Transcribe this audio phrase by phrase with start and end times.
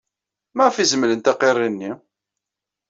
[0.55, 1.91] Maɣef ay zemlent aqirri-nni?